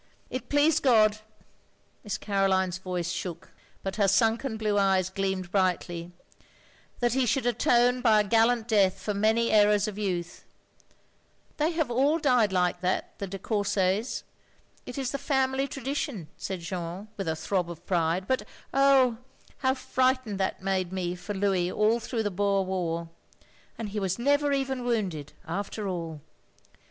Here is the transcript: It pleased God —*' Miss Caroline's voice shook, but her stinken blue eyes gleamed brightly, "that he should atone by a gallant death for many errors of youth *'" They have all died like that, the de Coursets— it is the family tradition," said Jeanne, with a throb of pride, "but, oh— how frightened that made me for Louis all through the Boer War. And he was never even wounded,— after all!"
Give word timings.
It 0.31 0.49
pleased 0.49 0.81
God 0.81 1.19
—*' 1.77 2.03
Miss 2.03 2.17
Caroline's 2.17 2.79
voice 2.79 3.11
shook, 3.11 3.51
but 3.83 3.97
her 3.97 4.07
stinken 4.07 4.57
blue 4.57 4.79
eyes 4.79 5.11
gleamed 5.11 5.51
brightly, 5.51 6.11
"that 7.01 7.13
he 7.13 7.27
should 7.27 7.45
atone 7.45 8.01
by 8.01 8.21
a 8.21 8.23
gallant 8.23 8.67
death 8.67 8.99
for 8.99 9.13
many 9.13 9.51
errors 9.51 9.87
of 9.87 9.99
youth 9.99 10.43
*'" 10.85 11.15
They 11.57 11.73
have 11.73 11.91
all 11.91 12.17
died 12.17 12.51
like 12.51 12.81
that, 12.81 13.13
the 13.19 13.27
de 13.27 13.37
Coursets— 13.37 14.23
it 14.87 14.97
is 14.97 15.11
the 15.11 15.19
family 15.19 15.67
tradition," 15.67 16.29
said 16.35 16.61
Jeanne, 16.61 17.07
with 17.15 17.27
a 17.27 17.35
throb 17.35 17.69
of 17.69 17.85
pride, 17.85 18.25
"but, 18.27 18.41
oh— 18.73 19.19
how 19.59 19.75
frightened 19.75 20.39
that 20.39 20.63
made 20.63 20.91
me 20.91 21.13
for 21.13 21.35
Louis 21.35 21.71
all 21.71 21.99
through 21.99 22.23
the 22.23 22.31
Boer 22.31 22.65
War. 22.65 23.09
And 23.77 23.89
he 23.89 23.99
was 23.99 24.17
never 24.17 24.51
even 24.51 24.83
wounded,— 24.83 25.33
after 25.47 25.87
all!" 25.87 26.21